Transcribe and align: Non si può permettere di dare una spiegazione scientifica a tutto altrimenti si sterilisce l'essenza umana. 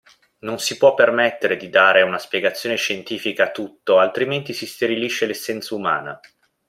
Non 0.39 0.57
si 0.57 0.77
può 0.77 0.95
permettere 0.95 1.57
di 1.57 1.69
dare 1.69 2.01
una 2.01 2.17
spiegazione 2.17 2.75
scientifica 2.75 3.43
a 3.43 3.51
tutto 3.51 3.99
altrimenti 3.99 4.51
si 4.51 4.65
sterilisce 4.65 5.27
l'essenza 5.27 5.75
umana. 5.75 6.19